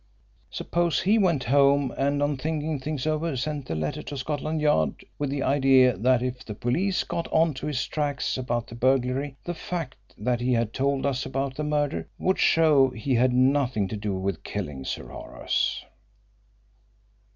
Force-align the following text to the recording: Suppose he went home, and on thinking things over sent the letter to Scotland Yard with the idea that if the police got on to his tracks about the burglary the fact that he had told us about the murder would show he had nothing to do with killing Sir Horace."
Suppose 0.49 1.01
he 1.01 1.19
went 1.19 1.43
home, 1.43 1.93
and 1.95 2.23
on 2.23 2.35
thinking 2.35 2.79
things 2.79 3.05
over 3.05 3.37
sent 3.37 3.67
the 3.67 3.75
letter 3.75 4.01
to 4.01 4.17
Scotland 4.17 4.59
Yard 4.59 5.05
with 5.19 5.29
the 5.29 5.43
idea 5.43 5.95
that 5.95 6.23
if 6.23 6.43
the 6.43 6.55
police 6.55 7.03
got 7.03 7.27
on 7.31 7.53
to 7.53 7.67
his 7.67 7.85
tracks 7.85 8.35
about 8.35 8.65
the 8.65 8.73
burglary 8.73 9.37
the 9.43 9.53
fact 9.53 9.97
that 10.17 10.41
he 10.41 10.53
had 10.53 10.73
told 10.73 11.05
us 11.05 11.23
about 11.23 11.53
the 11.53 11.63
murder 11.63 12.07
would 12.17 12.39
show 12.39 12.89
he 12.89 13.13
had 13.13 13.31
nothing 13.31 13.87
to 13.89 13.95
do 13.95 14.15
with 14.15 14.41
killing 14.41 14.83
Sir 14.85 15.05
Horace." 15.09 15.85